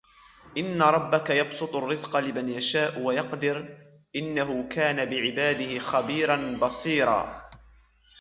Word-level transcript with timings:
إِنَّ 0.57 0.81
رَبَّكَ 0.81 1.29
يَبْسُطُ 1.29 1.75
الرِّزْقَ 1.75 2.17
لِمَنْ 2.17 2.49
يَشَاءُ 2.49 2.99
وَيَقْدِرُ 3.01 3.77
إِنَّهُ 4.15 4.67
كَانَ 4.69 4.95
بِعِبَادِهِ 5.09 5.79
خَبِيرًا 5.79 6.57
بَصِيرًا 6.61 7.49